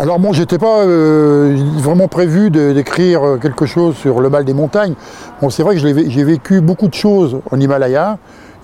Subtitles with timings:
[0.00, 4.94] Alors bon, j'étais pas euh, vraiment prévu d'écrire quelque chose sur le mal des montagnes.
[5.40, 8.18] Bon, c'est vrai que j'ai vécu beaucoup de choses en Himalaya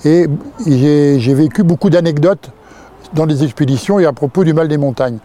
[0.04, 0.26] et
[0.66, 2.50] j'ai vécu beaucoup d'anecdotes
[3.14, 5.18] dans les expéditions et à propos du mal des montagnes.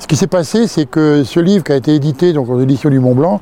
[0.00, 2.90] Ce qui s'est passé, c'est que ce livre qui a été édité donc, aux éditions
[2.90, 3.40] du Mont Blanc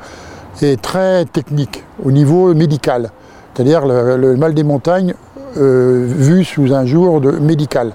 [0.61, 3.11] est très technique au niveau médical,
[3.55, 5.15] c'est-à-dire le, mal des montagnes
[5.57, 7.93] euh, vu sous un jour de médical.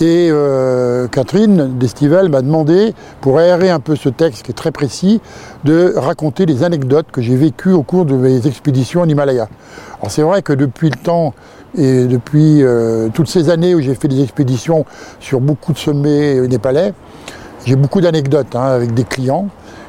[0.00, 4.70] Et euh, Catherine Destivelle m'a demandé, pour aérer un peu ce texte qui est très
[4.70, 5.20] précis,
[5.64, 9.48] de raconter des anecdotes que j'ai vécues au cours de mes expéditions en Himalaya.
[9.98, 11.34] Alors c'est vrai que depuis le temps
[11.76, 14.84] et depuis euh, toutes ces années où j'ai fait des expéditions
[15.18, 16.94] sur beaucoup de sommets népalais,
[17.66, 19.48] j'ai beaucoup d'anecdotes hein, avec des clients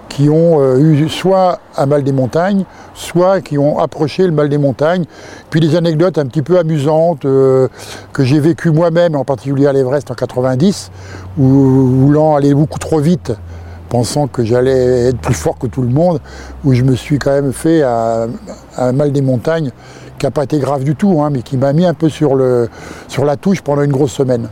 [0.09, 4.50] qui ont euh, eu soit un mal des montagnes, soit qui ont approché le mal
[4.50, 5.05] des montagnes.
[5.50, 7.67] Puis des anecdotes un petit peu amusantes euh,
[8.12, 10.91] que j'ai vécues moi-même, en particulier à l'Everest en 90,
[11.38, 13.31] où voulant aller beaucoup trop vite,
[13.88, 16.20] pensant que j'allais être plus fort que tout le monde,
[16.66, 18.28] où je me suis quand même fait un,
[18.92, 19.72] mal des montagnes
[20.17, 22.36] qui n'a pas été grave du tout, hein, mais qui m'a mis un peu sur,
[22.36, 24.50] la touche pendant une grosse semaine.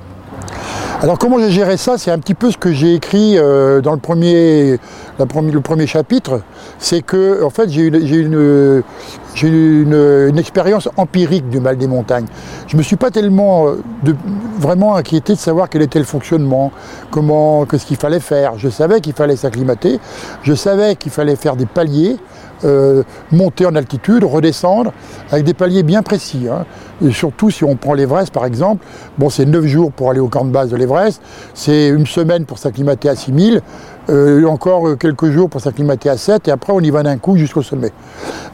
[1.00, 3.92] Alors comment j'ai géré ça C'est un petit peu ce que j'ai écrit euh, dans
[3.92, 4.80] le premier,
[5.86, 6.42] chapitre.
[6.80, 8.84] C'est que en fait j'ai une,
[9.44, 12.25] une, expérience empirique du mal des montagnes.
[12.66, 13.75] Je ne me suis pas tellement euh,
[14.58, 16.72] vraiment inquiété de savoir quel était le fonctionnement,
[17.12, 18.58] comment, ce qu'il fallait faire.
[18.58, 20.00] Je savais qu'il fallait s'acclimater,
[20.42, 22.18] je savais qu'il fallait faire des paliers,
[22.63, 24.91] euh, monter en altitude, redescendre,
[25.31, 26.47] avec des paliers bien précis.
[26.52, 26.66] Hein.
[27.05, 28.83] Et surtout si on prend l'Everest par exemple,
[29.19, 31.22] bon c'est 9 jours pour aller au camp de base de l'Everest,
[31.53, 33.61] c'est une semaine pour s'acclimater à 6000,
[34.09, 37.38] euh, encore quelques jours pour s'acclimater à 7, et après on y va d'un coup
[37.38, 37.91] jusqu'au sommet.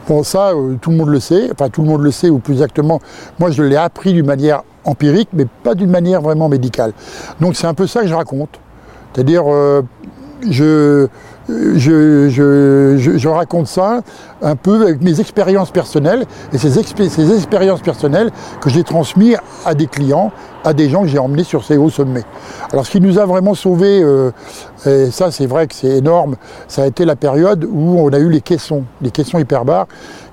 [0.06, 2.40] Bon ça, euh, tout le monde le sait, enfin tout le monde le sait, ou
[2.40, 3.00] plus exactement,
[3.38, 6.92] moi je l'ai appris d'une manière empirique, mais pas d'une manière vraiment médicale.
[7.40, 8.60] Donc c'est un peu ça que je raconte.
[9.14, 9.44] C'est-à-dire,
[10.50, 11.08] je,
[11.48, 14.00] je, raconte ça
[14.42, 19.86] un peu avec mes expériences personnelles et ces, expériences personnelles que j'ai transmises à des
[19.86, 20.32] clients,
[20.64, 22.24] à des gens que j'ai emmenés sur ces hauts sommets.
[22.72, 24.30] Alors ce qui nous a vraiment sauvés, euh,
[24.86, 26.36] et ça c'est vrai que c'est énorme,
[26.68, 29.86] ça a été la période où on a eu les caissons, les caissons hyperbares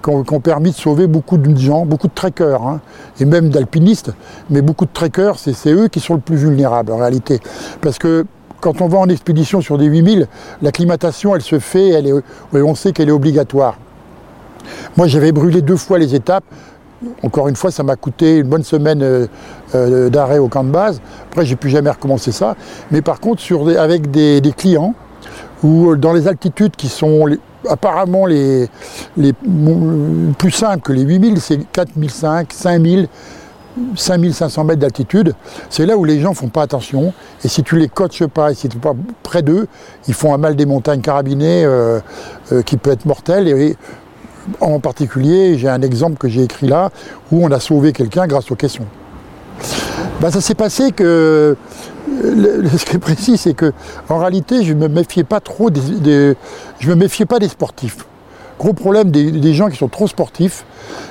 [0.03, 2.81] qui ont, permis de sauver beaucoup de gens, beaucoup de trekkers, hein,
[3.19, 4.11] et même d'alpinistes,
[4.49, 7.39] mais beaucoup de trekkers, c'est eux qui sont le plus vulnérables en réalité.
[7.81, 8.25] Parce que
[8.61, 10.27] quand on va en expédition sur des 8000,
[10.61, 12.13] l'acclimatation, elle se fait, elle est,
[12.53, 13.77] on sait qu'elle est obligatoire.
[14.95, 16.43] Moi, j'avais brûlé deux fois les étapes.
[17.23, 19.25] Encore une fois, ça m'a coûté une bonne semaine euh,
[19.73, 21.01] euh, d'arrêt au camp de base.
[21.29, 22.55] Après, j'ai plus jamais recommencé ça.
[22.91, 23.41] Mais par contre,
[23.77, 24.93] avec des, clients,
[25.63, 27.25] ou dans les altitudes qui sont
[27.67, 28.67] apparemment les,
[29.17, 29.33] les,
[30.37, 33.07] plus simples que les 8000, c'est 4005, 5000,
[33.95, 35.33] 5500 mètres d'altitude,
[35.69, 37.13] c'est là où les gens font pas attention.
[37.43, 38.93] Et si tu les coaches pas, et si tu pas
[39.23, 39.67] près d'eux,
[40.07, 41.99] ils font un mal des montagnes carabinées euh,
[42.51, 43.47] euh, qui peut être mortel.
[43.47, 43.75] Et,
[44.59, 46.89] en particulier, j'ai un exemple que j'ai écrit là,
[47.31, 48.87] où on a sauvé quelqu'un grâce aux caissons.
[50.19, 51.55] Ben, ça s'est passé que
[52.07, 53.71] ce qui est précis, c'est que
[54.09, 56.35] en réalité, je me méfiais pas trop des,
[56.79, 58.05] je me méfiais pas des sportifs
[58.61, 60.65] gros problème des, gens qui sont trop sportifs,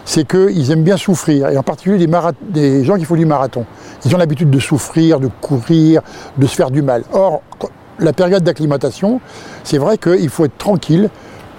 [0.05, 2.07] c'est qu'ils aiment bien souffrir, et en particulier
[2.49, 3.67] des, gens qui font du marathon.
[4.05, 6.01] Ils ont l'habitude de souffrir, de courir,
[6.39, 7.03] de se faire du mal.
[7.13, 7.43] Or,
[7.99, 9.21] la période d'acclimatation,
[9.65, 11.11] c'est vrai qu'il faut être tranquille.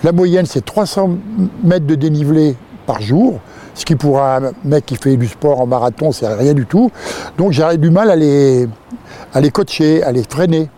[0.06, 1.18] La moyenne, c'est 300
[1.66, 3.42] mètres de dénivelé par jour,
[3.76, 6.90] ce qui pour un mec qui fait du sport en marathon, c'est rien du tout.
[7.38, 10.70] Donc j'ai du mal à les coacher, à les freiner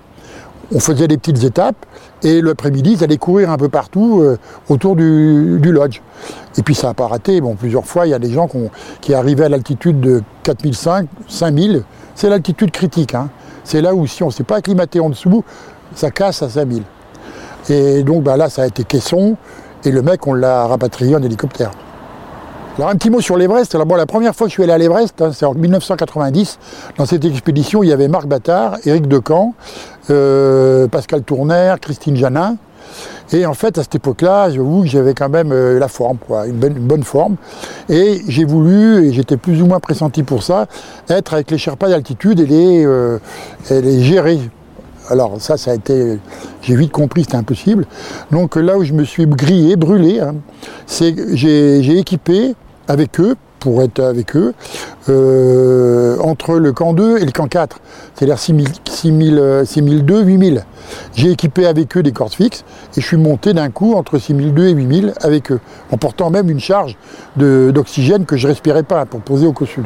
[0.74, 1.86] on faisait des petites étapes
[2.24, 4.38] et l'après-midi, ils allaient courir un peu partout euh,
[4.70, 6.02] autour du, lodge.
[6.58, 7.42] Et puis ça n'a pas raté.
[7.42, 8.50] Bon, plusieurs fois, il y a des gens
[9.02, 11.84] qui arrivaient à l'altitude de 4005, 5000.
[12.16, 13.14] C'est l'altitude critique.
[13.14, 13.30] Hein.
[13.64, 15.44] C'est là où si on ne s'est pas acclimaté en dessous,
[15.96, 16.84] ça casse à 5000.
[17.70, 19.38] Et donc bah, là, ça a été caisson.
[19.86, 21.72] Et le mec, on l'a rapatrié en hélicoptère.
[22.78, 23.76] Alors un petit mot sur l'Everest.
[23.76, 26.58] Alors la première fois que je suis allé à l'Everest, hein, c'est en 1990.
[26.98, 29.54] Dans cette expédition, il y avait Marc Battard, Éric Decamp,
[30.10, 32.58] euh, Pascal Tourner, Christine Janin.
[33.32, 36.58] Et en fait, à cette époque-là, j'avoue que j'avais quand même euh, la forme, une,
[36.58, 37.38] bonne, forme.
[37.90, 40.68] Et j'ai voulu, et j'étais plus ou moins pressenti pour ça,
[41.10, 43.18] être avec les Sherpas d'altitude et les, euh,
[43.70, 44.40] gérer.
[45.10, 46.20] Alors ça, ça a été,
[46.62, 47.86] j'ai vite compris, c'était impossible.
[48.32, 50.36] Donc là où je me suis grillé, brûlé, hein,
[50.86, 52.56] c'est j'ai équipé
[52.88, 54.54] avec eux, pour être avec eux,
[55.08, 57.80] euh, entre le camp 2 et le camp 4,
[58.14, 60.66] c'est-à-dire 6002, 8000.
[61.16, 62.66] J'ai équipé avec eux des cordes fixes
[62.98, 65.62] et je suis monté d'un coup entre 6002 et 8000 avec eux,
[65.94, 66.98] en portant même une charge
[67.38, 69.86] d'oxygène que je respirais pas pour poser au COSUL.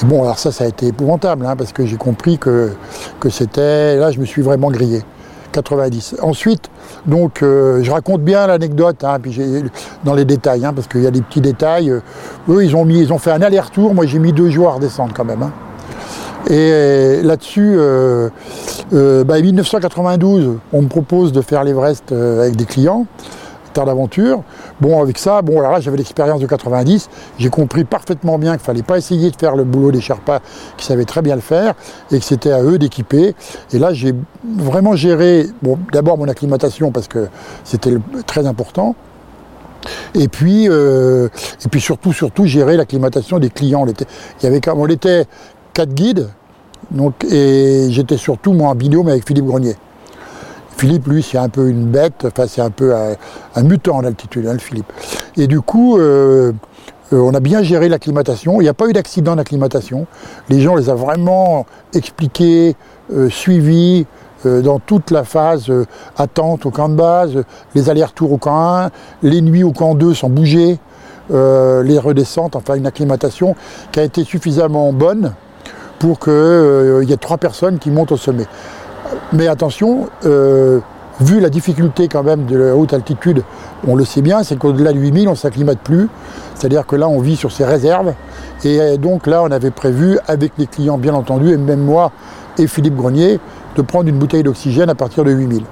[0.00, 2.70] Et bon, alors ça, ça a été épouvantable, hein, parce que j'ai compris que,
[3.18, 3.96] que c'était...
[3.96, 5.02] Là, je me suis vraiment grillé.
[5.52, 6.16] 90.
[6.22, 6.68] Ensuite,
[7.06, 9.18] donc, euh, je raconte bien l'anecdote, hein,
[10.04, 11.90] dans les détails, hein, parce qu'il y a des petits détails.
[11.90, 12.00] Euh,
[12.48, 13.94] eux, ils ont mis, ils ont fait un aller-retour.
[13.94, 15.42] Moi, j'ai mis deux jours à redescendre quand même.
[15.42, 15.52] hein.
[16.50, 18.28] Et là-dessus, euh,
[18.92, 23.06] euh, bah, 1992, on me propose de faire l'Everest avec des clients,
[23.72, 24.42] D'aventure.
[24.80, 27.08] Bon, avec ça, bon, alors là, j'avais l'expérience de 90.
[27.38, 30.40] J'ai compris parfaitement bien qu'il fallait pas essayer de faire le boulot des Sherpas
[30.76, 31.74] qui savaient très bien le faire
[32.10, 33.34] et que c'était à eux d'équiper.
[33.72, 34.14] Et là, j'ai
[34.44, 37.28] vraiment géré, bon, d'abord mon acclimatation parce que
[37.64, 37.96] c'était
[38.26, 38.94] très important.
[40.14, 41.28] Et puis, euh,
[41.64, 43.82] et puis surtout, surtout gérer l'acclimatation des clients.
[43.82, 44.06] On était,
[44.40, 45.24] il y avait, on était
[45.72, 46.28] quatre guides,
[46.90, 49.76] donc, et j'étais surtout moi en binôme avec Philippe Grenier.
[50.76, 54.46] Philippe, lui, c'est un peu une bête, enfin c'est un peu un, mutant en altitude,
[54.46, 54.92] hein, le Philippe.
[55.36, 56.52] Et du coup, euh,
[57.12, 58.60] euh, on a bien géré l'acclimatation.
[58.60, 60.06] Il n'y a pas eu d'accident d'acclimatation.
[60.48, 62.76] Les gens les a vraiment expliqués,
[63.12, 64.06] euh, suivis
[64.44, 65.72] dans toute la phase
[66.16, 67.44] attente au camp de base,
[67.76, 68.90] les allers-retours au camp 1,
[69.22, 70.80] les nuits au camp 2 sans bouger,
[71.30, 73.54] les redescentes, enfin une acclimatation
[73.92, 75.34] qui a été suffisamment bonne
[76.00, 78.48] pour qu'il y ait trois personnes qui montent au sommet.
[79.32, 80.80] Mais attention, euh,
[81.20, 83.42] vu la difficulté quand même de la haute altitude,
[83.86, 86.08] on le sait bien, c'est qu'au-delà de 8000, on ne s'acclimate plus.
[86.54, 88.14] C'est-à-dire que là, on vit sur ses réserves.
[88.64, 92.12] Et euh, donc là, on avait prévu, avec les clients bien entendu, et même moi
[92.58, 93.40] et Philippe Grenier,
[93.76, 95.62] de prendre une bouteille d'oxygène à partir de 8000.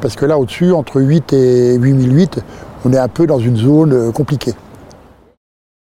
[0.00, 2.40] Parce que là, au-dessus, entre 8 et 8008,
[2.84, 4.54] on est un peu dans une zone euh, compliquée.